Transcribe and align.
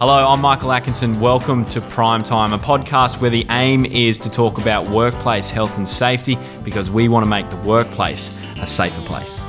Hello, 0.00 0.28
I'm 0.28 0.40
Michael 0.40 0.72
Atkinson. 0.72 1.20
Welcome 1.20 1.64
to 1.66 1.80
Prime 1.80 2.24
Time, 2.24 2.52
a 2.52 2.58
podcast 2.58 3.20
where 3.20 3.30
the 3.30 3.46
aim 3.50 3.86
is 3.86 4.18
to 4.18 4.28
talk 4.28 4.58
about 4.58 4.88
workplace 4.88 5.50
health 5.50 5.78
and 5.78 5.88
safety 5.88 6.36
because 6.64 6.90
we 6.90 7.08
want 7.08 7.24
to 7.24 7.30
make 7.30 7.48
the 7.48 7.56
workplace 7.58 8.36
a 8.60 8.66
safer 8.66 9.00
place. 9.02 9.44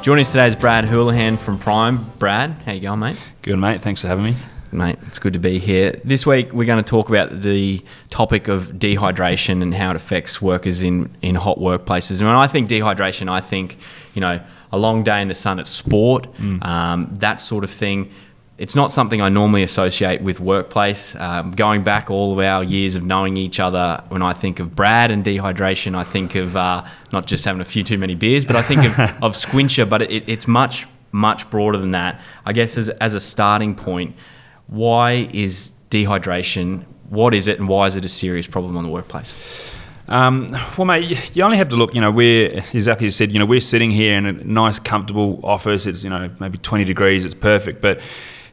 Joining 0.00 0.22
us 0.22 0.30
today 0.30 0.46
is 0.46 0.54
Brad 0.54 0.84
Houlihan 0.84 1.36
from 1.36 1.58
Prime. 1.58 2.04
Brad, 2.20 2.52
how 2.66 2.70
you 2.72 2.80
going, 2.80 3.00
mate? 3.00 3.30
Good, 3.42 3.56
mate. 3.56 3.80
Thanks 3.80 4.02
for 4.02 4.06
having 4.06 4.26
me. 4.26 4.36
Mate, 4.70 4.96
it's 5.08 5.18
good 5.18 5.32
to 5.32 5.40
be 5.40 5.58
here. 5.58 6.00
This 6.04 6.24
week 6.24 6.52
we're 6.52 6.64
going 6.64 6.82
to 6.82 6.88
talk 6.88 7.08
about 7.08 7.40
the 7.40 7.82
topic 8.10 8.46
of 8.46 8.68
dehydration 8.74 9.60
and 9.60 9.74
how 9.74 9.90
it 9.90 9.96
affects 9.96 10.40
workers 10.40 10.84
in, 10.84 11.10
in 11.20 11.34
hot 11.34 11.58
workplaces. 11.58 12.20
And 12.20 12.28
when 12.28 12.36
I 12.36 12.46
think 12.46 12.70
dehydration, 12.70 13.28
I 13.28 13.40
think, 13.40 13.76
you 14.14 14.20
know, 14.20 14.40
a 14.70 14.78
long 14.78 15.02
day 15.02 15.20
in 15.20 15.26
the 15.26 15.34
sun 15.34 15.58
at 15.58 15.66
sport, 15.66 16.28
um, 16.62 17.08
that 17.14 17.40
sort 17.40 17.64
of 17.64 17.70
thing. 17.70 18.12
It's 18.58 18.74
not 18.74 18.90
something 18.90 19.20
I 19.22 19.28
normally 19.28 19.62
associate 19.62 20.20
with 20.20 20.40
workplace. 20.40 21.14
Um, 21.14 21.52
going 21.52 21.84
back 21.84 22.10
all 22.10 22.32
of 22.32 22.40
our 22.40 22.64
years 22.64 22.96
of 22.96 23.04
knowing 23.04 23.36
each 23.36 23.60
other, 23.60 24.02
when 24.08 24.20
I 24.20 24.32
think 24.32 24.58
of 24.58 24.74
Brad 24.74 25.12
and 25.12 25.24
dehydration, 25.24 25.94
I 25.94 26.02
think 26.02 26.34
of 26.34 26.56
uh, 26.56 26.84
not 27.12 27.28
just 27.28 27.44
having 27.44 27.60
a 27.60 27.64
few 27.64 27.84
too 27.84 27.96
many 27.96 28.16
beers, 28.16 28.44
but 28.44 28.56
I 28.56 28.62
think 28.62 28.82
of, 28.82 28.98
of 29.22 29.34
Sqwincher. 29.34 29.88
But 29.88 30.02
it, 30.02 30.28
it's 30.28 30.48
much, 30.48 30.88
much 31.12 31.48
broader 31.50 31.78
than 31.78 31.92
that. 31.92 32.20
I 32.44 32.52
guess 32.52 32.76
as, 32.76 32.88
as 32.88 33.14
a 33.14 33.20
starting 33.20 33.76
point, 33.76 34.16
why 34.66 35.28
is 35.32 35.70
dehydration? 35.92 36.84
What 37.10 37.34
is 37.34 37.46
it, 37.46 37.60
and 37.60 37.68
why 37.68 37.86
is 37.86 37.94
it 37.94 38.04
a 38.04 38.08
serious 38.08 38.48
problem 38.48 38.76
on 38.76 38.82
the 38.82 38.90
workplace? 38.90 39.36
Um, 40.08 40.50
well, 40.76 40.84
mate, 40.84 41.36
you 41.36 41.44
only 41.44 41.58
have 41.58 41.68
to 41.68 41.76
look. 41.76 41.94
You 41.94 42.00
know, 42.00 42.10
we're 42.10 42.64
exactly 42.72 43.06
as 43.06 43.12
you 43.20 43.26
said. 43.26 43.30
You 43.30 43.38
know, 43.38 43.46
we're 43.46 43.60
sitting 43.60 43.92
here 43.92 44.16
in 44.16 44.26
a 44.26 44.32
nice, 44.32 44.80
comfortable 44.80 45.38
office. 45.44 45.86
It's 45.86 46.02
you 46.02 46.10
know 46.10 46.28
maybe 46.40 46.58
20 46.58 46.82
degrees. 46.84 47.24
It's 47.24 47.34
perfect, 47.34 47.80
but 47.80 48.00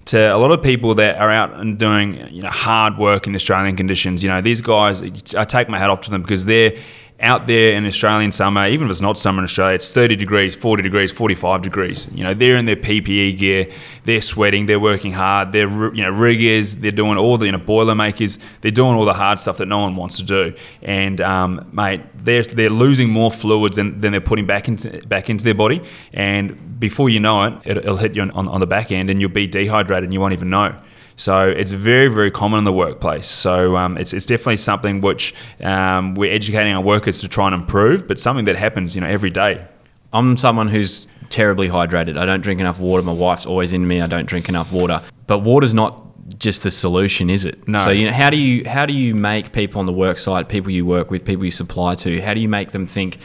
to 0.05 0.33
a 0.33 0.37
lot 0.37 0.51
of 0.51 0.61
people 0.61 0.95
that 0.95 1.17
are 1.17 1.31
out 1.31 1.53
and 1.53 1.77
doing 1.77 2.27
you 2.31 2.41
know 2.43 2.49
hard 2.49 2.97
work 2.97 3.27
in 3.27 3.35
Australian 3.35 3.75
conditions, 3.75 4.23
you 4.23 4.29
know 4.29 4.41
these 4.41 4.61
guys, 4.61 5.01
I 5.35 5.45
take 5.45 5.69
my 5.69 5.77
hat 5.77 5.89
off 5.89 6.01
to 6.01 6.11
them 6.11 6.21
because 6.21 6.45
they're 6.45 6.75
out 7.19 7.47
there 7.47 7.71
in 7.71 7.85
Australian 7.85 8.31
summer, 8.31 8.67
even 8.67 8.87
if 8.87 8.91
it's 8.91 9.01
not 9.01 9.17
summer 9.17 9.39
in 9.39 9.45
Australia, 9.45 9.75
it's 9.75 9.93
30 9.93 10.17
degrees, 10.17 10.53
40 10.53 10.83
degrees, 10.83 11.11
45 11.13 11.61
degrees. 11.61 12.09
You 12.13 12.25
know, 12.25 12.33
they're 12.33 12.57
in 12.57 12.65
their 12.65 12.75
PPE 12.75 13.37
gear, 13.37 13.71
they're 14.03 14.21
sweating, 14.21 14.65
they're 14.65 14.79
working 14.79 15.13
hard, 15.13 15.53
they're 15.53 15.69
you 15.93 16.03
know 16.03 16.09
riggers, 16.09 16.75
they're 16.75 16.91
doing 16.91 17.17
all 17.17 17.37
the 17.37 17.45
you 17.45 17.53
know 17.53 17.57
boiler 17.57 17.95
makers, 17.95 18.37
they're 18.61 18.71
doing 18.71 18.95
all 18.95 19.05
the 19.05 19.13
hard 19.13 19.39
stuff 19.39 19.57
that 19.57 19.67
no 19.67 19.79
one 19.79 19.95
wants 19.95 20.17
to 20.17 20.23
do. 20.23 20.53
And 20.81 21.21
um, 21.21 21.69
mate, 21.71 22.01
they're 22.15 22.43
they're 22.43 22.69
losing 22.69 23.09
more 23.09 23.31
fluids 23.31 23.77
than, 23.77 24.01
than 24.01 24.11
they're 24.11 24.21
putting 24.21 24.45
back 24.45 24.67
into 24.67 25.05
back 25.07 25.29
into 25.29 25.43
their 25.43 25.55
body, 25.55 25.81
and 26.11 26.79
before 26.79 27.09
you 27.09 27.21
know 27.21 27.43
it, 27.43 27.53
it 27.65 27.77
it'll 27.77 27.97
hit 27.97 28.15
you 28.15 28.23
on, 28.23 28.31
on 28.31 28.59
the 28.59 28.67
back 28.67 28.91
end, 28.91 29.09
and 29.09 29.21
you'll 29.21 29.29
be 29.29 29.47
dehydrated, 29.47 30.03
and 30.03 30.13
you 30.13 30.19
won't 30.19 30.33
even 30.33 30.49
know. 30.49 30.75
So 31.17 31.47
it's 31.47 31.71
very, 31.71 32.07
very 32.07 32.31
common 32.31 32.57
in 32.57 32.63
the 32.65 32.73
workplace. 32.73 33.27
So 33.27 33.77
um, 33.77 33.97
it's, 33.97 34.13
it's 34.13 34.25
definitely 34.25 34.57
something 34.57 35.01
which 35.01 35.33
um, 35.61 36.15
we're 36.15 36.33
educating 36.33 36.73
our 36.73 36.81
workers 36.81 37.19
to 37.21 37.27
try 37.27 37.47
and 37.47 37.55
improve, 37.55 38.07
but 38.07 38.19
something 38.19 38.45
that 38.45 38.57
happens, 38.57 38.95
you 38.95 39.01
know, 39.01 39.07
every 39.07 39.29
day. 39.29 39.65
I'm 40.11 40.37
someone 40.37 40.67
who's 40.67 41.07
terribly 41.29 41.69
hydrated. 41.69 42.17
I 42.17 42.25
don't 42.25 42.41
drink 42.41 42.59
enough 42.59 42.79
water. 42.79 43.03
My 43.03 43.13
wife's 43.13 43.45
always 43.45 43.73
in 43.73 43.87
me. 43.87 44.01
I 44.01 44.07
don't 44.07 44.25
drink 44.25 44.49
enough 44.49 44.71
water. 44.71 45.01
But 45.27 45.39
water's 45.39 45.73
not 45.73 46.01
just 46.39 46.63
the 46.63 46.71
solution, 46.71 47.29
is 47.29 47.45
it? 47.45 47.67
No. 47.67 47.79
So 47.79 47.89
you 47.91 48.05
know, 48.07 48.13
how 48.13 48.29
do 48.29 48.37
you 48.37 48.67
how 48.67 48.85
do 48.85 48.93
you 48.93 49.13
make 49.15 49.51
people 49.51 49.79
on 49.79 49.85
the 49.85 49.93
work 49.93 50.17
site, 50.17 50.49
people 50.49 50.71
you 50.71 50.85
work 50.85 51.11
with, 51.11 51.25
people 51.25 51.45
you 51.45 51.51
supply 51.51 51.95
to, 51.95 52.21
how 52.21 52.33
do 52.33 52.39
you 52.39 52.49
make 52.49 52.71
them 52.71 52.85
think 52.85 53.19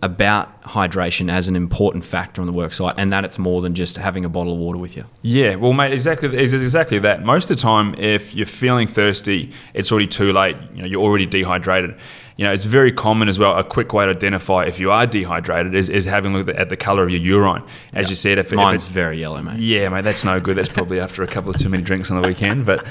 about 0.00 0.62
hydration 0.62 1.30
as 1.30 1.48
an 1.48 1.56
important 1.56 2.04
factor 2.04 2.40
on 2.40 2.46
the 2.46 2.52
work 2.52 2.72
site 2.72 2.94
and 2.96 3.12
that 3.12 3.24
it's 3.24 3.38
more 3.38 3.60
than 3.60 3.74
just 3.74 3.96
having 3.96 4.24
a 4.24 4.28
bottle 4.28 4.52
of 4.52 4.58
water 4.58 4.78
with 4.78 4.96
you? 4.96 5.04
Yeah, 5.22 5.56
well, 5.56 5.72
mate, 5.72 5.92
exactly, 5.92 6.36
it's 6.36 6.52
exactly 6.52 6.98
that. 7.00 7.24
Most 7.24 7.50
of 7.50 7.56
the 7.56 7.62
time, 7.62 7.94
if 7.96 8.34
you're 8.34 8.46
feeling 8.46 8.86
thirsty, 8.86 9.50
it's 9.74 9.90
already 9.90 10.06
too 10.06 10.32
late. 10.32 10.56
You 10.74 10.82
know, 10.82 10.88
you're 10.88 11.02
already 11.02 11.26
dehydrated. 11.26 11.96
You 12.38 12.44
know, 12.44 12.52
it's 12.52 12.64
very 12.64 12.92
common 12.92 13.28
as 13.28 13.36
well. 13.36 13.58
A 13.58 13.64
quick 13.64 13.92
way 13.92 14.04
to 14.04 14.12
identify 14.12 14.64
if 14.64 14.78
you 14.78 14.92
are 14.92 15.08
dehydrated 15.08 15.74
is, 15.74 15.88
is 15.88 16.04
having 16.04 16.36
a 16.36 16.38
look 16.38 16.56
at 16.56 16.68
the 16.68 16.76
colour 16.76 17.02
of 17.02 17.10
your 17.10 17.18
urine. 17.18 17.64
As 17.92 18.10
you 18.10 18.14
said, 18.14 18.38
if, 18.38 18.52
if 18.52 18.56
Mine's 18.56 18.84
it's 18.84 18.92
very 18.92 19.18
yellow, 19.18 19.42
mate. 19.42 19.58
Yeah, 19.58 19.88
mate, 19.88 20.04
that's 20.04 20.24
no 20.24 20.38
good. 20.38 20.56
That's 20.56 20.68
probably 20.68 21.00
after 21.08 21.24
a 21.24 21.26
couple 21.26 21.50
of 21.50 21.56
too 21.56 21.68
many 21.68 21.82
drinks 21.82 22.12
on 22.12 22.22
the 22.22 22.28
weekend. 22.28 22.64
But, 22.64 22.86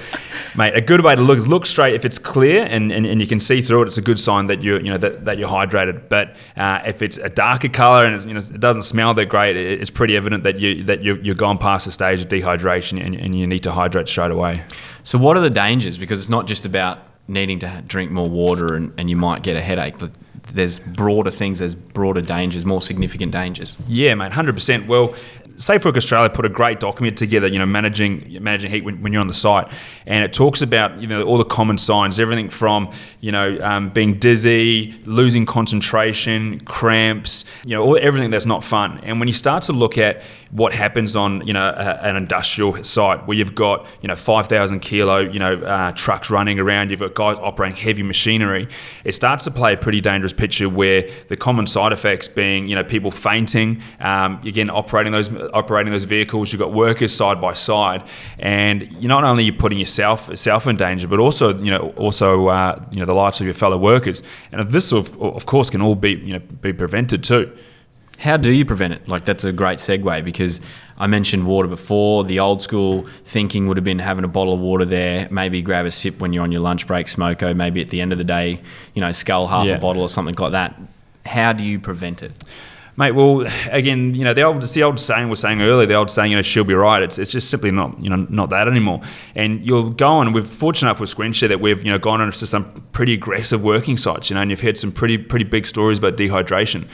mate, 0.58 0.76
a 0.76 0.82
good 0.82 1.02
way 1.02 1.16
to 1.16 1.22
look 1.22 1.38
is 1.38 1.48
look 1.48 1.66
straight. 1.66 1.94
If 1.94 2.04
it's 2.04 2.18
clear 2.18 2.66
and, 2.66 2.92
and, 2.92 3.06
and 3.06 3.22
you 3.22 3.28
can 3.28 3.40
see 3.40 3.62
through 3.62 3.84
it, 3.84 3.88
it's 3.88 3.98
a 3.98 4.02
good 4.02 4.20
sign 4.20 4.48
that 4.48 4.64
you're, 4.64 4.82
you 4.82 4.90
know, 4.90 4.98
that, 4.98 5.24
that 5.24 5.38
you're 5.38 5.48
hydrated. 5.48 6.10
But 6.10 6.36
uh, 6.58 6.82
if 6.86 7.02
it's 7.02 7.16
a 7.16 7.30
darker 7.30 7.70
colour 7.70 8.06
and 8.06 8.22
it, 8.22 8.28
you 8.28 8.34
know, 8.34 8.42
it 8.42 8.60
doesn't 8.60 8.84
smell 8.84 9.14
that 9.14 9.28
great, 9.28 9.56
it, 9.56 9.80
it's 9.80 9.90
pretty 9.90 10.18
evident 10.18 10.44
that, 10.44 10.60
you, 10.60 10.84
that 10.84 11.06
you're, 11.06 11.20
you're 11.20 11.36
gone 11.36 11.58
past 11.58 11.86
the 11.86 11.94
stage 11.94 12.20
of 12.20 12.28
dehydration 12.28 13.02
and, 13.02 13.16
and 13.16 13.40
you 13.40 13.48
need 13.48 13.64
to 13.64 13.72
hydrate 13.72 14.10
straight 14.10 14.32
away. 14.32 14.66
So 15.06 15.18
what 15.18 15.38
are 15.38 15.42
the 15.42 15.50
dangers? 15.50 15.98
Because 15.98 16.20
it's 16.20 16.28
not 16.28 16.48
just 16.48 16.66
about 16.66 17.07
needing 17.28 17.60
to 17.60 17.84
drink 17.88 18.12
more 18.12 18.30
water 18.30 18.76
and, 18.76 18.94
and 18.98 19.10
you 19.10 19.16
might 19.16 19.44
get 19.44 19.56
a 19.56 19.62
headache, 19.62 19.96
but 20.00 20.12
there's 20.54 20.80
broader 20.80 21.32
things, 21.32 21.60
there's 21.60 21.76
broader 21.76 22.22
dangers, 22.22 22.66
more 22.66 22.82
significant 22.82 23.32
dangers. 23.32 23.76
Yeah, 23.88 24.16
mate, 24.16 24.32
hundred 24.32 24.54
percent. 24.54 24.88
Well, 24.88 25.14
Safe 25.58 25.84
Work 25.84 25.98
Australia 25.98 26.30
put 26.30 26.46
a 26.46 26.50
great 26.50 26.80
document 26.80 27.18
together. 27.18 27.48
You 27.48 27.58
know, 27.58 27.66
managing 27.66 28.38
managing 28.42 28.72
heat 28.72 28.84
when, 28.84 29.02
when, 29.02 29.12
you're 29.12 29.22
on 29.22 29.28
the 29.28 29.34
site, 29.34 29.68
and 30.06 30.24
it 30.24 30.32
talks 30.32 30.62
about 30.62 31.02
you 31.02 31.08
know 31.08 31.24
all 31.24 31.38
the 31.40 31.46
common 31.46 31.80
signs, 31.80 32.20
everything 32.20 32.50
from 32.50 32.92
you 33.22 33.32
know 33.32 33.58
um, 33.62 33.90
being 33.90 34.20
dizzy, 34.20 34.94
losing 35.06 35.48
concentration, 35.48 36.60
cramps, 36.62 37.44
you 37.66 37.76
know, 37.76 37.84
all, 37.84 37.98
everything 38.00 38.30
that's 38.30 38.46
not 38.46 38.64
fun. 38.64 39.00
And 39.04 39.20
when 39.20 39.28
you 39.28 39.34
start 39.34 39.64
to 39.64 39.74
look 39.74 39.98
at 39.98 40.22
what 40.52 40.74
happens 40.74 41.16
on 41.16 41.46
you 41.46 41.54
know 41.54 41.74
a, 41.76 42.06
an 42.06 42.16
industrial 42.16 42.84
site 42.84 43.26
where 43.28 43.36
you've 43.36 43.56
got 43.56 43.86
you 44.02 44.08
know 44.08 44.16
5,000 44.16 44.80
kilo 44.80 45.20
you 45.20 45.40
know 45.40 45.56
uh, 45.56 45.92
trucks 45.94 46.30
running 46.30 46.60
around, 46.60 46.92
you've 46.92 47.00
got 47.00 47.16
guys 47.16 47.38
operating 47.40 47.76
heavy 47.76 48.04
machinery, 48.04 48.68
it 49.04 49.14
starts 49.14 49.44
to 49.46 49.52
play 49.52 49.74
a 49.74 49.78
pretty 49.78 50.02
dangerous 50.02 50.34
picture 50.34 50.70
where 50.70 51.10
the 51.30 51.38
common 51.38 51.66
side 51.66 51.92
effects 51.92 52.28
being 52.28 52.68
you 52.68 52.76
know 52.76 52.84
people 52.84 53.10
fainting, 53.10 53.82
um, 54.00 54.40
again 54.46 54.70
operating 54.70 55.12
those 55.12 55.32
operating 55.54 55.92
those 55.92 56.04
vehicles, 56.06 56.52
you've 56.52 56.60
got 56.60 56.74
workers 56.74 57.14
side 57.14 57.40
by 57.42 57.54
side, 57.54 58.04
and 58.40 58.84
you're 59.00 59.10
not 59.10 59.24
only 59.24 59.44
you're 59.44 59.56
putting 59.56 59.80
yourself 59.80 60.36
self 60.38 60.68
in 60.68 60.76
danger, 60.76 61.08
but 61.08 61.20
also 61.20 61.58
you 61.58 61.72
know 61.72 61.94
also 61.98 62.48
uh, 62.48 62.84
you 62.92 63.00
know 63.00 63.06
the 63.06 63.14
lives 63.14 63.40
of 63.40 63.46
your 63.46 63.54
fellow 63.54 63.78
workers, 63.78 64.22
and 64.52 64.70
this 64.70 64.92
of, 64.92 65.20
of 65.22 65.46
course 65.46 65.70
can 65.70 65.82
all 65.82 65.96
be 65.96 66.12
you 66.12 66.34
know 66.34 66.40
be 66.40 66.74
prevented 66.74 67.24
too. 67.24 67.52
How 68.20 68.36
do 68.36 68.52
you 68.52 68.66
prevent 68.66 68.94
it? 68.94 69.08
Like 69.08 69.26
that's 69.26 69.44
a 69.44 69.52
great 69.52 69.78
segue 69.78 70.26
because 70.26 70.60
I 70.98 71.06
mentioned 71.06 71.46
water 71.46 71.68
before. 71.68 72.24
The 72.24 72.40
old 72.40 72.64
school 72.64 73.06
thinking 73.26 73.68
would 73.68 73.78
have 73.78 73.84
been 73.84 74.00
having 74.00 74.24
a 74.26 74.28
bottle 74.28 74.54
of 74.56 74.60
water 74.60 74.86
there, 74.86 75.28
maybe 75.30 75.62
grab 75.62 75.86
a 75.86 75.92
sip 75.92 76.20
when 76.20 76.34
you're 76.34 76.42
on 76.42 76.52
your 76.52 76.62
lunch 76.62 76.88
break, 76.88 77.06
smoko, 77.08 77.56
maybe 77.56 77.80
at 77.80 77.90
the 77.92 78.02
end 78.02 78.12
of 78.12 78.18
the 78.18 78.24
day, 78.24 78.60
you 78.96 79.02
know, 79.02 79.12
scull 79.12 79.46
half 79.48 79.68
Yeah. 79.68 79.76
a 79.76 79.80
bottle 79.80 80.02
or 80.02 80.10
something 80.10 80.34
like 80.36 80.52
that. 80.54 80.74
How 81.28 81.54
do 81.54 81.64
you 81.64 81.78
prevent 81.80 82.24
it? 82.24 82.44
Mate, 83.00 83.12
well, 83.12 83.46
again, 83.70 84.16
you 84.16 84.24
know, 84.24 84.34
the 84.34 84.42
old, 84.42 84.64
it's 84.64 84.74
the 84.74 84.82
old 84.82 85.00
saying 85.00 85.30
we're 85.30 85.36
saying 85.36 85.62
earlier, 85.62 85.86
the 85.86 85.94
old 85.94 86.10
saying, 86.10 86.32
you 86.32 86.38
know, 86.38 86.42
she'll 86.42 86.64
be 86.64 86.74
right. 86.74 87.04
It's, 87.04 87.20
it's 87.20 87.30
just 87.30 87.48
simply 87.48 87.70
not, 87.70 88.02
you 88.02 88.10
know, 88.10 88.26
not 88.32 88.50
that 88.50 88.68
anymore. 88.68 89.02
And 89.36 89.64
you'll 89.64 89.92
go 89.92 90.08
on, 90.08 90.34
we're 90.34 90.42
fortunate 90.42 90.90
enough 90.90 91.00
with 91.00 91.16
Sqwincher 91.16 91.48
that 91.48 91.62
we've, 91.62 91.84
you 91.84 91.92
know, 91.92 92.00
gone 92.00 92.22
on 92.22 92.32
to 92.32 92.48
some 92.48 92.88
pretty 92.94 93.14
aggressive 93.14 93.64
working 93.64 93.98
sites, 93.98 94.32
you 94.32 94.34
know, 94.34 94.42
and 94.42 94.50
you've 94.50 94.62
heard 94.62 94.80
some 94.80 94.92
pretty, 94.92 95.20
pretty 95.20 95.46
big 95.46 95.68
stories 95.68 96.00
about 96.00 96.18
dehydration. 96.18 96.88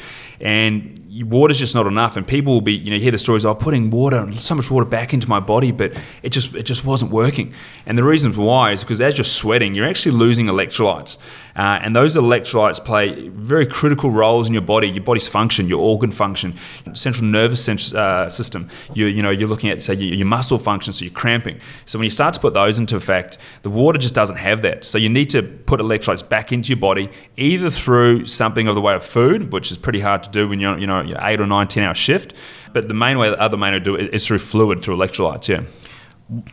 And 0.43 1.03
water's 1.21 1.59
just 1.59 1.75
not 1.75 1.87
enough. 1.87 2.17
And 2.17 2.27
people 2.27 2.53
will 2.53 2.61
be, 2.61 2.73
you 2.73 2.91
know, 2.91 2.97
hear 2.97 3.11
the 3.11 3.17
stories, 3.17 3.45
oh, 3.45 3.53
putting 3.53 3.89
water, 3.89 4.27
so 4.37 4.55
much 4.55 4.69
water 4.71 4.85
back 4.85 5.13
into 5.13 5.29
my 5.29 5.39
body, 5.39 5.71
but 5.71 5.93
it 6.23 6.29
just, 6.29 6.55
it 6.55 6.63
just 6.63 6.83
wasn't 6.83 7.11
working. 7.11 7.53
And 7.85 7.97
the 7.97 8.03
reasons 8.03 8.37
why 8.37 8.71
is 8.71 8.83
because 8.83 8.99
as 9.01 9.17
you're 9.17 9.25
sweating, 9.25 9.75
you're 9.75 9.87
actually 9.87 10.17
losing 10.17 10.47
electrolytes. 10.47 11.17
Uh, 11.55 11.79
and 11.81 11.95
those 11.95 12.15
electrolytes 12.15 12.83
play 12.83 13.29
very 13.29 13.67
critical 13.67 14.09
roles 14.09 14.47
in 14.47 14.53
your 14.53 14.63
body, 14.63 14.88
your 14.88 15.03
body's 15.03 15.27
function, 15.27 15.68
your 15.68 15.79
organ 15.79 16.12
function, 16.12 16.56
central 16.94 17.25
nervous 17.25 17.68
uh, 17.94 18.27
system. 18.29 18.69
You, 18.94 19.06
you 19.06 19.21
know, 19.21 19.29
you're 19.29 19.50
looking 19.50 19.69
at 19.69 19.83
say 19.83 19.94
your, 19.94 20.15
your 20.15 20.27
muscle 20.27 20.57
function, 20.57 20.94
so 20.94 21.06
you're 21.06 21.13
cramping. 21.13 21.59
So 21.85 22.00
when 22.00 22.06
you 22.06 22.12
start 22.12 22.33
to 22.33 22.39
put 22.39 22.56
those 22.56 22.79
into 22.79 22.95
effect, 22.95 23.38
the 23.62 23.69
water 23.69 24.00
just 24.00 24.15
doesn't 24.15 24.38
have 24.38 24.63
that. 24.63 24.83
So 24.83 24.97
you 24.97 25.09
need 25.09 25.29
to 25.29 25.44
put 25.44 25.79
electrolytes 25.79 26.27
back 26.27 26.51
into 26.51 26.69
your 26.69 26.79
body, 26.79 27.09
either 27.38 27.69
through 27.69 28.25
something 28.25 28.68
of 28.68 28.73
the 28.73 28.81
way 28.81 28.95
of 28.95 29.06
food, 29.06 29.53
which 29.53 29.71
is 29.71 29.77
pretty 29.77 30.00
hard 30.00 30.23
to 30.23 30.29
do 30.33 30.47
when 30.47 30.59
you're 30.59 30.77
you 30.77 30.88
know 30.88 31.01
your 31.01 31.18
eight 31.21 31.39
or 31.39 31.47
nine, 31.47 31.68
ten 31.68 31.83
hour 31.83 31.94
shift. 31.94 32.33
But 32.74 32.88
the 32.88 32.94
main 32.94 33.18
way, 33.18 33.30
the 33.30 33.39
other 33.39 33.57
main 33.57 33.74
way 33.74 33.80
to 33.80 33.83
do 33.83 33.95
it 33.95 34.13
is 34.13 34.27
through 34.27 34.39
fluid, 34.39 34.81
through 34.81 34.97
electrolytes. 34.97 35.47
Yeah. 35.47 35.63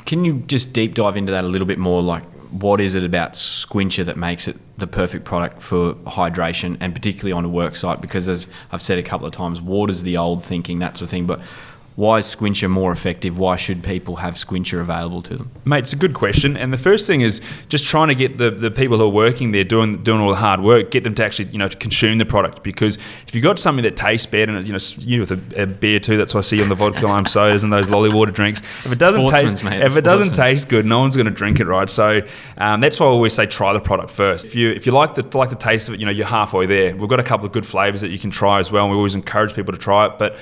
Can 0.05 0.25
you 0.25 0.45
just 0.47 0.73
deep 0.73 0.95
dive 0.95 1.17
into 1.17 1.33
that 1.33 1.45
a 1.45 1.49
little 1.49 1.67
bit 1.67 1.79
more? 1.79 2.03
Like, 2.03 2.25
what 2.51 2.81
is 2.81 2.95
it 2.95 3.05
about 3.05 3.35
Sqwincher 3.35 4.05
that 4.05 4.17
makes 4.17 4.49
it 4.49 4.57
the 4.79 4.87
perfect 4.87 5.25
product 5.25 5.63
for 5.63 5.95
hydration 5.95 6.77
and 6.81 6.95
particularly 6.95 7.33
on 7.33 7.45
a 7.45 7.49
work 7.49 7.77
site? 7.77 8.01
Because 8.01 8.29
as 8.29 8.49
I've 8.73 8.83
said 8.83 8.99
a 8.99 9.03
couple 9.03 9.27
of 9.27 9.33
times, 9.33 9.61
water's 9.61 10.03
the 10.03 10.17
old 10.17 10.45
thinking, 10.45 10.81
that 10.81 10.97
sort 10.97 11.07
of 11.07 11.11
thing. 11.11 11.27
But 11.27 11.41
why 12.01 12.17
is 12.17 12.35
Sqwincher 12.35 12.71
more 12.71 12.93
effective? 12.93 13.39
Why 13.39 13.57
should 13.57 13.85
people 13.85 14.17
have 14.17 14.33
Sqwincher 14.33 14.81
available 14.81 15.21
to 15.21 15.37
them? 15.37 15.51
Mate, 15.67 15.81
it's 15.81 15.93
a 15.93 15.97
good 15.97 16.15
question. 16.15 16.57
And 16.57 16.73
the 16.73 16.79
first 16.79 17.07
thing 17.07 17.21
is 17.21 17.43
just 17.69 17.85
trying 17.85 18.09
to 18.09 18.15
get 18.15 18.39
the, 18.39 18.51
the 18.51 18.71
people 18.71 18.97
who 18.97 19.05
are 19.05 19.09
working 19.09 19.53
there 19.53 19.65
doing 19.65 20.03
doing 20.03 20.19
all 20.19 20.31
the 20.31 20.37
hard 20.37 20.63
work, 20.63 20.91
get 20.91 21.05
them 21.05 21.15
to 21.17 21.23
actually, 21.23 21.51
you 21.51 21.59
know, 21.59 21.69
to 21.69 21.77
consume 21.77 22.17
the 22.17 22.25
product. 22.25 22.63
Because 22.63 22.97
if 23.29 23.35
you've 23.35 23.45
got 23.45 23.59
something 23.59 23.83
that 23.83 23.97
tastes 23.97 24.25
bad 24.25 24.49
and 24.49 24.67
you 24.67 24.73
know, 24.73 24.79
you 24.97 25.21
with 25.21 25.33
a, 25.33 25.63
a 25.63 25.67
beer 25.67 26.01
too, 26.01 26.17
that's 26.17 26.33
what 26.33 26.47
I 26.47 26.49
see 26.49 26.63
on 26.63 26.71
the 26.71 26.75
vodka 26.75 27.07
lime 27.07 27.27
sodas 27.37 27.65
and 27.65 27.71
those 27.71 27.91
lolly 27.91 28.09
water 28.09 28.33
drinks. 28.33 28.63
If 28.87 28.93
it 28.93 28.99
doesn't 28.99 29.29
taste, 29.29 29.63
mate, 29.63 29.83
if 29.83 29.99
it 29.99 30.03
doesn't 30.03 30.33
taste 30.33 30.71
good, 30.71 30.87
no 30.87 31.01
one's 31.01 31.17
going 31.17 31.27
to 31.27 31.31
drink 31.31 31.61
it, 31.61 31.67
right? 31.67 31.91
So 31.91 32.23
um, 32.57 32.81
that's 32.81 32.99
why 32.99 33.09
I 33.09 33.11
always 33.11 33.35
say 33.35 33.45
try 33.45 33.75
the 33.75 33.81
product 33.81 34.11
first. 34.11 34.47
If 34.47 34.55
you 34.55 34.71
if 34.71 34.87
you 34.87 34.93
like 34.93 35.17
the 35.17 35.37
like 35.37 35.51
the 35.51 35.57
taste 35.57 35.89
of 35.89 35.95
it, 35.95 36.01
you 36.01 36.07
know, 36.07 36.13
you're 36.13 36.25
halfway 36.25 36.65
there. 36.65 36.97
We've 36.97 37.11
got 37.11 37.21
a 37.21 37.25
couple 37.25 37.45
of 37.45 37.53
good 37.53 37.67
flavors 37.67 38.01
that 38.01 38.09
you 38.09 38.19
can 38.19 38.31
try 38.31 38.59
as 38.59 38.73
well, 38.73 38.85
and 38.85 38.91
we 38.91 38.97
always 38.97 39.15
encourage 39.15 39.53
people 39.53 39.75
to 39.75 39.79
try 39.79 40.07
it. 40.07 40.13
But 40.19 40.39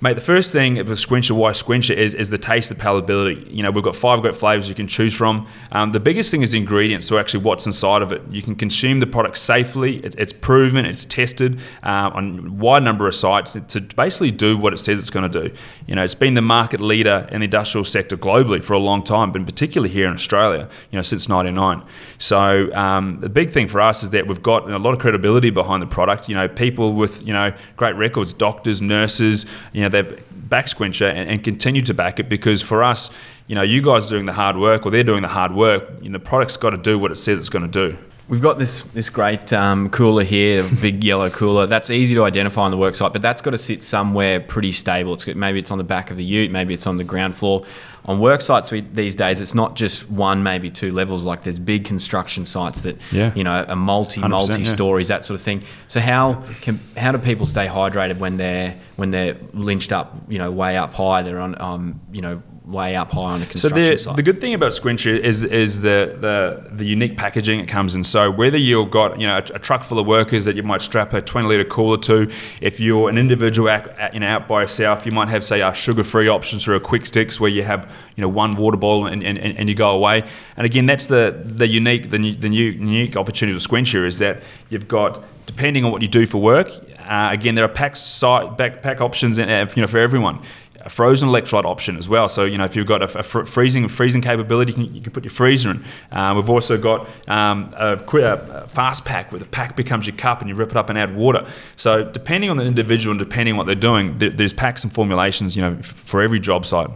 Mate, 0.00 0.12
the 0.12 0.20
first 0.20 0.52
thing 0.52 0.78
of 0.78 0.86
with 0.86 1.00
Sqwincher, 1.00 1.32
why 1.32 1.50
Sqwincher 1.50 1.92
is, 1.92 2.14
is 2.14 2.30
the 2.30 2.38
taste, 2.38 2.68
the 2.68 2.76
palatability. 2.76 3.52
You 3.52 3.64
know, 3.64 3.72
we've 3.72 3.82
got 3.82 3.96
five 3.96 4.20
great 4.20 4.36
flavors 4.36 4.68
you 4.68 4.74
can 4.76 4.86
choose 4.86 5.12
from. 5.12 5.48
Um, 5.72 5.90
the 5.90 5.98
biggest 5.98 6.30
thing 6.30 6.42
is 6.42 6.52
the 6.52 6.58
ingredients, 6.58 7.04
so 7.04 7.18
actually 7.18 7.42
what's 7.42 7.66
inside 7.66 8.02
of 8.02 8.12
it. 8.12 8.22
You 8.30 8.40
can 8.40 8.54
consume 8.54 9.00
the 9.00 9.08
product 9.08 9.38
safely. 9.38 9.96
It, 9.96 10.14
it's 10.16 10.32
proven, 10.32 10.86
it's 10.86 11.04
tested 11.04 11.58
uh, 11.82 12.12
on 12.14 12.46
a 12.46 12.52
wide 12.52 12.84
number 12.84 13.08
of 13.08 13.14
sites 13.16 13.56
to 13.66 13.80
basically 13.80 14.30
do 14.30 14.56
what 14.56 14.72
it 14.72 14.78
says 14.78 15.00
it's 15.00 15.10
going 15.10 15.28
to 15.28 15.48
do. 15.48 15.52
You 15.88 15.96
know, 15.96 16.04
it's 16.04 16.14
been 16.14 16.34
the 16.34 16.42
market 16.42 16.80
leader 16.80 17.26
in 17.32 17.40
the 17.40 17.46
industrial 17.46 17.84
sector 17.84 18.16
globally 18.16 18.62
for 18.62 18.74
a 18.74 18.78
long 18.78 19.02
time, 19.02 19.32
but 19.32 19.44
particularly 19.46 19.92
here 19.92 20.06
in 20.06 20.14
Australia, 20.14 20.68
you 20.92 20.96
know, 20.96 21.02
since 21.02 21.28
99. 21.28 21.82
So 22.18 22.72
um, 22.72 23.18
the 23.18 23.28
big 23.28 23.50
thing 23.50 23.66
for 23.66 23.80
us 23.80 24.04
is 24.04 24.10
that 24.10 24.28
we've 24.28 24.44
got 24.44 24.70
a 24.70 24.78
lot 24.78 24.94
of 24.94 25.00
credibility 25.00 25.50
behind 25.50 25.82
the 25.82 25.88
product. 25.88 26.28
You 26.28 26.36
know, 26.36 26.46
people 26.46 26.92
with, 26.92 27.26
you 27.26 27.32
know, 27.32 27.52
great 27.76 27.96
records, 27.96 28.32
doctors, 28.32 28.80
nurses, 28.80 29.44
you 29.72 29.80
know, 29.80 29.87
know, 29.88 30.02
they've 30.02 30.48
back 30.48 30.66
Sqwincher 30.66 31.10
and, 31.10 31.28
and 31.28 31.44
continue 31.44 31.82
to 31.82 31.94
back 31.94 32.18
it 32.18 32.28
because 32.28 32.62
for 32.62 32.82
us, 32.82 33.10
you 33.46 33.54
know, 33.54 33.62
you 33.62 33.82
guys 33.82 34.06
are 34.06 34.10
doing 34.10 34.24
the 34.24 34.32
hard 34.32 34.56
work 34.56 34.86
or 34.86 34.90
they're 34.90 35.04
doing 35.04 35.22
the 35.22 35.28
hard 35.28 35.52
work, 35.52 35.88
you 36.00 36.10
know, 36.10 36.18
the 36.18 36.24
product's 36.24 36.56
got 36.56 36.70
to 36.70 36.76
do 36.76 36.98
what 36.98 37.10
it 37.10 37.16
says 37.16 37.38
it's 37.38 37.48
going 37.48 37.70
to 37.70 37.90
do. 37.90 37.98
We've 38.28 38.42
got 38.42 38.58
this 38.58 38.82
this 38.92 39.08
great 39.08 39.54
um, 39.54 39.88
cooler 39.88 40.22
here, 40.22 40.62
big 40.82 41.02
yellow 41.10 41.30
cooler. 41.30 41.66
That's 41.66 41.88
easy 41.88 42.14
to 42.14 42.24
identify 42.24 42.62
on 42.62 42.70
the 42.70 42.76
worksite, 42.76 43.14
but 43.14 43.22
that's 43.22 43.40
got 43.40 43.52
to 43.52 43.58
sit 43.58 43.82
somewhere 43.82 44.38
pretty 44.38 44.72
stable. 44.72 45.14
It's 45.14 45.26
maybe 45.26 45.58
it's 45.58 45.70
on 45.70 45.78
the 45.78 45.84
back 45.84 46.10
of 46.10 46.18
the 46.18 46.24
ute, 46.24 46.50
maybe 46.50 46.74
it's 46.74 46.86
on 46.86 46.98
the 46.98 47.04
ground 47.04 47.36
floor. 47.36 47.64
On 48.04 48.20
worksites 48.20 48.70
we, 48.70 48.80
these 48.80 49.14
days, 49.14 49.40
it's 49.40 49.54
not 49.54 49.76
just 49.76 50.10
one, 50.10 50.42
maybe 50.42 50.70
two 50.70 50.92
levels. 50.92 51.24
Like 51.24 51.42
there's 51.42 51.58
big 51.58 51.84
construction 51.84 52.44
sites 52.44 52.82
that 52.82 52.98
yeah. 53.12 53.34
you 53.34 53.44
know, 53.44 53.64
a 53.66 53.76
multi 53.76 54.20
multi 54.20 54.64
stories, 54.64 55.08
yeah. 55.08 55.16
that 55.16 55.24
sort 55.24 55.40
of 55.40 55.44
thing. 55.44 55.62
So 55.88 55.98
how 55.98 56.42
can 56.60 56.80
how 56.98 57.12
do 57.12 57.18
people 57.18 57.46
stay 57.46 57.66
hydrated 57.66 58.18
when 58.18 58.36
they're 58.36 58.78
when 58.96 59.10
they're 59.10 59.36
lynched 59.54 59.92
up, 59.92 60.14
you 60.28 60.38
know, 60.38 60.50
way 60.50 60.76
up 60.76 60.92
high? 60.92 61.22
They're 61.22 61.40
on, 61.40 61.58
um, 61.60 62.00
you 62.12 62.20
know, 62.20 62.42
way 62.70 62.96
up 62.96 63.10
high 63.12 63.32
on 63.32 63.42
a 63.42 63.46
construction 63.46 63.84
so 63.84 63.90
the, 63.90 63.98
site. 63.98 64.16
the 64.16 64.22
good 64.22 64.40
thing 64.40 64.52
about 64.52 64.72
Sqwincher 64.72 65.18
is 65.18 65.42
is 65.42 65.80
the, 65.80 66.16
the 66.20 66.68
the 66.70 66.84
unique 66.84 67.16
packaging 67.16 67.60
it 67.60 67.66
comes 67.66 67.94
in. 67.94 68.04
So 68.04 68.30
whether 68.30 68.58
you've 68.58 68.90
got 68.90 69.18
you 69.18 69.26
know 69.26 69.36
a, 69.36 69.42
a, 69.54 69.58
truck 69.58 69.84
full 69.84 69.98
of 69.98 70.06
workers 70.06 70.44
that 70.44 70.54
you 70.54 70.62
might 70.62 70.82
strap 70.82 71.14
a 71.14 71.22
20 71.22 71.48
litre 71.48 71.64
cooler 71.64 71.96
to, 71.98 72.30
if 72.60 72.78
you're 72.78 73.08
an 73.08 73.16
individual 73.16 73.70
out, 73.70 74.12
you 74.12 74.20
know, 74.20 74.26
out 74.26 74.46
by 74.46 74.62
yourself, 74.62 75.06
you 75.06 75.12
might 75.12 75.28
have 75.28 75.44
say 75.44 75.62
a 75.62 75.72
sugar-free 75.72 76.28
options 76.28 76.68
or 76.68 76.74
a 76.74 76.80
Qwik 76.80 77.02
Stiks 77.02 77.40
where 77.40 77.50
you 77.50 77.62
have 77.62 77.90
you 78.16 78.22
know 78.22 78.28
one 78.28 78.54
water 78.56 78.76
bottle 78.76 79.06
and, 79.06 79.22
and, 79.22 79.38
and 79.38 79.68
you 79.68 79.74
go 79.74 79.90
away. 79.90 80.28
And 80.56 80.66
again, 80.66 80.86
that's 80.86 81.06
the 81.06 81.40
the 81.44 81.66
unique 81.66 82.10
the, 82.10 82.18
new, 82.18 82.34
the 82.34 82.48
new 82.48 82.70
unique 82.70 83.16
opportunity 83.16 83.56
of 83.56 83.62
Sqwincher 83.62 84.06
is 84.06 84.18
that 84.18 84.42
you've 84.68 84.88
got 84.88 85.24
depending 85.46 85.84
on 85.84 85.90
what 85.90 86.02
you 86.02 86.08
do 86.08 86.26
for 86.26 86.38
work. 86.38 86.70
Uh, 87.08 87.30
again, 87.32 87.54
there 87.54 87.64
are 87.64 87.68
pack 87.68 87.96
site 87.96 88.58
backpack 88.58 89.00
options, 89.00 89.38
in, 89.38 89.48
uh, 89.48 89.66
you 89.74 89.80
know, 89.80 89.88
for 89.88 89.96
everyone 89.96 90.42
a 90.80 90.88
frozen 90.88 91.28
electrolyte 91.28 91.64
option 91.64 91.96
as 91.96 92.08
well. 92.08 92.28
So 92.28 92.44
you 92.44 92.58
know 92.58 92.64
if 92.64 92.76
you've 92.76 92.86
got 92.86 93.02
a, 93.02 93.18
a 93.18 93.22
fr- 93.22 93.44
freezing 93.44 93.88
freezing 93.88 94.22
capability, 94.22 94.72
you 94.72 94.74
can, 94.74 94.94
you 94.94 95.00
can, 95.02 95.12
put 95.12 95.24
your 95.24 95.30
freezer 95.30 95.70
in. 95.70 95.84
Uh, 96.12 96.34
we've 96.36 96.50
also 96.50 96.78
got 96.78 97.08
um, 97.28 97.72
a, 97.76 97.94
a, 97.94 98.68
fast 98.68 99.04
pack 99.04 99.32
where 99.32 99.38
the 99.38 99.46
pack 99.46 99.76
becomes 99.76 100.06
your 100.06 100.16
cup 100.16 100.40
and 100.40 100.48
you 100.48 100.54
rip 100.54 100.70
it 100.70 100.76
up 100.76 100.88
and 100.88 100.98
add 100.98 101.14
water. 101.14 101.46
So 101.76 102.04
depending 102.04 102.50
on 102.50 102.56
the 102.56 102.64
individual 102.64 103.12
and 103.12 103.18
depending 103.18 103.54
on 103.54 103.58
what 103.58 103.66
they're 103.66 103.74
doing, 103.74 104.18
there, 104.18 104.30
there's 104.30 104.52
packs 104.52 104.84
and 104.84 104.92
formulations 104.92 105.56
you 105.56 105.62
know 105.62 105.76
for 105.82 106.22
every 106.22 106.40
job 106.40 106.64
site. 106.64 106.90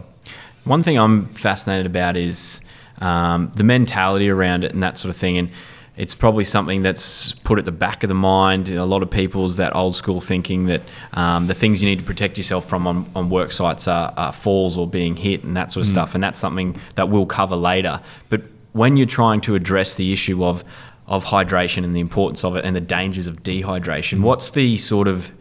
One 0.63 0.81
thing 0.81 0.97
I'm 0.97 1.27
fascinated 1.33 1.85
about 1.85 2.15
is 2.15 2.61
um, 2.99 3.51
the 3.55 3.63
mentality 3.63 4.29
around 4.29 4.63
it 4.63 4.71
and 4.71 4.81
that 4.81 4.97
sort 4.97 5.13
of 5.13 5.19
thing 5.19 5.37
and 5.37 5.49
it's 5.95 6.15
probably 6.15 6.43
something 6.43 6.81
that's 6.81 7.33
put 7.33 7.59
at 7.59 7.65
the 7.65 7.71
back 7.71 8.03
of 8.03 8.07
the 8.07 8.15
mind. 8.15 8.69
In 8.69 8.77
a 8.77 8.85
lot 8.85 9.03
of 9.03 9.11
people's 9.11 9.57
that 9.57 9.75
old 9.75 9.95
school 9.95 10.21
thinking 10.21 10.65
that 10.65 10.81
um, 11.13 11.45
the 11.47 11.53
things 11.53 11.83
you 11.83 11.89
need 11.89 11.99
to 11.99 12.05
protect 12.05 12.37
yourself 12.37 12.67
from 12.67 12.87
on, 12.87 13.09
on 13.15 13.29
work 13.29 13.51
sites 13.51 13.87
are, 13.87 14.11
are, 14.17 14.33
falls 14.33 14.77
or 14.77 14.87
being 14.87 15.15
hit 15.15 15.43
and 15.43 15.55
that 15.55 15.71
sort 15.71 15.85
of 15.85 15.89
mm. 15.89 15.93
stuff. 15.93 16.15
And 16.15 16.23
that's 16.23 16.39
something 16.39 16.79
that 16.95 17.09
we'll 17.09 17.27
cover 17.27 17.55
later. 17.55 18.01
But 18.29 18.41
when 18.71 18.97
you're 18.97 19.05
trying 19.05 19.41
to 19.41 19.55
address 19.55 19.95
the 19.95 20.13
issue 20.13 20.43
of 20.43 20.63
of 21.05 21.25
hydration 21.25 21.83
and 21.83 21.93
the 21.93 21.99
importance 21.99 22.45
of 22.45 22.55
it 22.55 22.63
and 22.63 22.73
the 22.75 22.81
dangers 22.81 23.27
of 23.27 23.43
dehydration, 23.43 24.19
mm. 24.19 24.21
what's 24.21 24.51
the 24.51 24.77
sort 24.79 25.07
of 25.07 25.31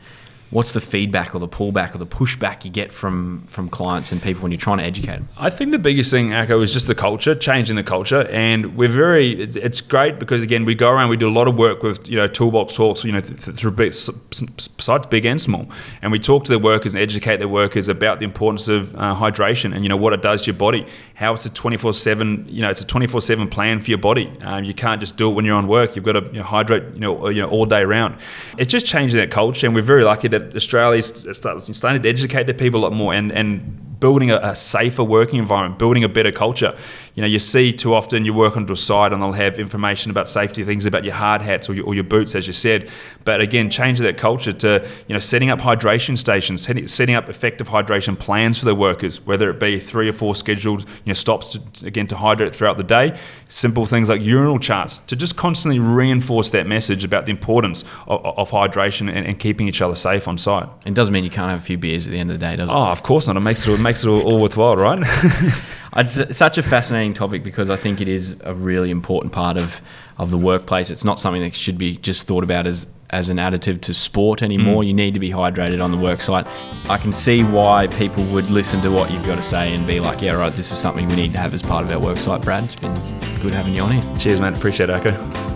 what's 0.52 0.72
the 0.72 0.80
feedback 0.80 1.34
or 1.34 1.38
the 1.38 1.48
pullback 1.48 1.94
or 1.94 1.98
the 1.98 2.06
pushback 2.06 2.64
you 2.64 2.70
get 2.70 2.92
from 2.92 3.42
from 3.46 3.68
clients 3.68 4.12
and 4.12 4.22
people 4.22 4.42
when 4.42 4.52
you're 4.52 4.60
trying 4.60 4.78
to 4.78 4.84
educate 4.84 5.16
them? 5.16 5.28
I 5.36 5.50
think 5.50 5.72
the 5.72 5.78
biggest 5.78 6.10
thing, 6.10 6.32
Echo, 6.32 6.60
is 6.60 6.72
just 6.72 6.86
the 6.86 6.94
culture, 6.94 7.34
changing 7.34 7.76
the 7.76 7.82
culture, 7.82 8.28
and 8.30 8.76
we're 8.76 8.88
very. 8.88 9.40
It's, 9.40 9.56
it's 9.56 9.80
great 9.80 10.18
because 10.18 10.42
again, 10.42 10.64
we 10.64 10.74
go 10.74 10.90
around, 10.90 11.08
we 11.08 11.16
do 11.16 11.28
a 11.28 11.32
lot 11.32 11.48
of 11.48 11.56
work 11.56 11.82
with 11.82 12.08
you 12.08 12.18
know 12.18 12.28
toolbox 12.28 12.74
talks, 12.74 13.02
you 13.02 13.12
know, 13.12 13.20
th- 13.20 13.56
through 13.56 13.72
big, 13.72 13.92
sites 13.92 15.06
big 15.08 15.24
and 15.24 15.40
small, 15.40 15.68
and 16.02 16.12
we 16.12 16.18
talk 16.18 16.44
to 16.44 16.52
the 16.52 16.58
workers 16.58 16.94
and 16.94 17.02
educate 17.02 17.38
the 17.38 17.48
workers 17.48 17.88
about 17.88 18.18
the 18.18 18.24
importance 18.24 18.68
of 18.68 18.94
uh, 18.94 19.14
hydration 19.14 19.74
and 19.74 19.82
you 19.82 19.88
know 19.88 19.96
what 19.96 20.12
it 20.12 20.22
does 20.22 20.42
to 20.42 20.50
your 20.50 20.58
body, 20.58 20.86
how 21.14 21.32
it's 21.32 21.46
a 21.46 21.50
24 21.50 21.94
seven, 21.94 22.44
you 22.48 22.60
know, 22.60 22.70
it's 22.70 22.80
a 22.80 22.86
24 22.86 23.20
seven 23.22 23.48
plan 23.48 23.80
for 23.80 23.90
your 23.90 23.98
body. 23.98 24.30
Um, 24.42 24.64
you 24.64 24.74
can't 24.74 25.00
just 25.00 25.16
do 25.16 25.30
it 25.30 25.34
when 25.34 25.44
you're 25.44 25.56
on 25.56 25.66
work. 25.66 25.96
You've 25.96 26.04
got 26.04 26.12
to 26.12 26.24
you 26.26 26.38
know, 26.38 26.42
hydrate, 26.42 26.94
you 26.94 27.00
know, 27.00 27.28
you 27.28 27.40
know, 27.40 27.48
all 27.48 27.64
day 27.64 27.84
round. 27.84 28.18
It's 28.58 28.70
just 28.70 28.86
changing 28.86 29.18
that 29.18 29.30
culture, 29.30 29.66
and 29.66 29.74
we're 29.74 29.82
very 29.82 30.04
lucky 30.04 30.28
that 30.28 30.41
Australia's 30.54 31.26
starting 31.72 32.02
to 32.02 32.08
educate 32.08 32.44
their 32.44 32.54
people 32.54 32.80
a 32.80 32.82
lot 32.82 32.92
more 32.92 33.14
and, 33.14 33.32
and 33.32 34.00
building 34.00 34.30
a, 34.30 34.36
a, 34.38 34.56
safer 34.56 35.04
working 35.04 35.38
environment, 35.38 35.78
building 35.78 36.02
a 36.02 36.08
better 36.08 36.32
culture. 36.32 36.76
You 37.14 37.20
know, 37.20 37.28
you 37.28 37.38
see 37.38 37.74
too 37.74 37.94
often 37.94 38.24
you 38.24 38.32
work 38.32 38.56
onto 38.56 38.72
a 38.72 38.76
site 38.76 39.12
and 39.12 39.20
they'll 39.20 39.32
have 39.32 39.58
information 39.58 40.10
about 40.10 40.30
safety 40.30 40.64
things 40.64 40.86
about 40.86 41.04
your 41.04 41.12
hard 41.12 41.42
hats 41.42 41.68
or 41.68 41.74
your, 41.74 41.84
or 41.84 41.94
your 41.94 42.04
boots, 42.04 42.34
as 42.34 42.46
you 42.46 42.54
said. 42.54 42.90
But 43.24 43.42
again, 43.42 43.68
change 43.68 43.98
that 43.98 44.16
culture 44.16 44.52
to 44.54 44.88
you 45.08 45.12
know 45.12 45.18
setting 45.18 45.50
up 45.50 45.60
hydration 45.60 46.16
stations, 46.16 46.62
setting 46.62 47.14
up 47.14 47.28
effective 47.28 47.68
hydration 47.68 48.18
plans 48.18 48.58
for 48.58 48.64
the 48.64 48.74
workers, 48.74 49.20
whether 49.26 49.50
it 49.50 49.60
be 49.60 49.78
three 49.78 50.08
or 50.08 50.12
four 50.12 50.34
scheduled 50.34 50.80
you 50.80 51.08
know 51.08 51.12
stops 51.12 51.50
to, 51.50 51.86
again 51.86 52.06
to 52.06 52.16
hydrate 52.16 52.54
throughout 52.54 52.78
the 52.78 52.84
day. 52.84 53.18
Simple 53.48 53.84
things 53.84 54.08
like 54.08 54.22
urinal 54.22 54.58
charts 54.58 54.98
to 54.98 55.14
just 55.14 55.36
constantly 55.36 55.78
reinforce 55.78 56.50
that 56.50 56.66
message 56.66 57.04
about 57.04 57.26
the 57.26 57.30
importance 57.30 57.84
of, 58.06 58.24
of 58.24 58.50
hydration 58.50 59.12
and, 59.12 59.26
and, 59.26 59.38
keeping 59.38 59.66
each 59.66 59.82
other 59.82 59.96
safe 59.96 60.28
on 60.28 60.38
site. 60.38 60.68
It 60.86 60.94
doesn't 60.94 61.12
mean 61.12 61.24
you 61.24 61.30
can't 61.30 61.50
have 61.50 61.58
a 61.58 61.62
few 61.62 61.76
beers 61.76 62.06
at 62.06 62.12
the 62.12 62.18
end 62.18 62.30
of 62.30 62.38
the 62.38 62.46
day, 62.46 62.56
does 62.56 62.70
it? 62.70 62.72
Oh, 62.72 62.86
of 62.86 63.02
course 63.02 63.26
not. 63.26 63.36
It 63.36 63.40
makes 63.40 63.66
it, 63.66 63.72
it 63.72 63.80
makes 63.80 64.04
it 64.04 64.08
all, 64.08 64.22
all 64.22 64.40
worthwhile, 64.40 64.76
right? 64.76 65.02
it's 65.96 66.36
such 66.36 66.58
a 66.58 66.62
fascinating 66.62 67.14
topic 67.14 67.42
because 67.42 67.70
I 67.70 67.76
think 67.76 68.00
it 68.00 68.08
is 68.08 68.36
a 68.40 68.54
really 68.54 68.90
important 68.90 69.32
part 69.32 69.56
of, 69.56 69.80
of 70.18 70.30
the 70.30 70.38
workplace. 70.38 70.90
It's 70.90 71.04
not 71.04 71.20
something 71.20 71.42
that 71.42 71.54
should 71.54 71.78
be 71.78 71.96
just 71.98 72.26
thought 72.26 72.44
about 72.44 72.66
as 72.66 72.86
as 73.10 73.28
an 73.28 73.36
additive 73.36 73.80
to 73.82 73.92
sport 73.92 74.42
anymore. 74.42 74.82
Mm. 74.82 74.86
You 74.86 74.94
need 74.94 75.14
to 75.14 75.20
be 75.20 75.30
hydrated 75.30 75.84
on 75.84 75.90
the 75.90 75.98
work 75.98 76.22
site. 76.22 76.46
I 76.88 76.96
can 76.96 77.12
see 77.12 77.44
why 77.44 77.86
people 77.88 78.24
would 78.32 78.48
listen 78.50 78.80
to 78.80 78.90
what 78.90 79.12
you've 79.12 79.26
got 79.26 79.36
to 79.36 79.42
say 79.42 79.74
and 79.74 79.86
be 79.86 80.00
like, 80.00 80.22
yeah, 80.22 80.32
right, 80.32 80.52
this 80.54 80.72
is 80.72 80.78
something 80.78 81.06
we 81.08 81.16
need 81.16 81.32
to 81.32 81.38
have 81.38 81.52
as 81.52 81.60
part 81.62 81.84
of 81.84 81.92
our 81.92 82.00
work 82.00 82.16
site, 82.16 82.40
Brad. 82.40 82.64
It's 82.64 82.74
been 82.74 82.94
good 83.40 83.52
having 83.52 83.76
you 83.76 83.82
on 83.82 83.92
here. 83.92 84.16
Cheers, 84.16 84.40
mate. 84.40 84.56
Appreciate 84.56 84.88
it, 84.88 84.94
Echo. 84.94 85.51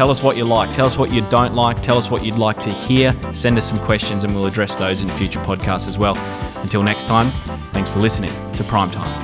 Tell 0.00 0.10
us 0.10 0.22
what 0.22 0.34
you 0.34 0.44
like. 0.44 0.74
Tell 0.74 0.86
us 0.86 0.96
what 0.96 1.12
you 1.12 1.20
don't 1.28 1.54
like. 1.54 1.82
Tell 1.82 1.98
us 1.98 2.10
what 2.10 2.24
you'd 2.24 2.38
like 2.38 2.58
to 2.62 2.70
hear. 2.70 3.14
Send 3.34 3.58
us 3.58 3.68
some 3.68 3.76
questions 3.80 4.24
and 4.24 4.34
we'll 4.34 4.46
address 4.46 4.74
those 4.76 5.02
in 5.02 5.08
future 5.10 5.40
podcasts 5.40 5.86
as 5.86 5.98
well. 5.98 6.16
Until 6.62 6.82
next 6.82 7.06
time, 7.06 7.30
thanks 7.72 7.90
for 7.90 8.00
listening 8.00 8.32
to 8.54 8.64
Prime 8.64 8.90
Time. 8.90 9.19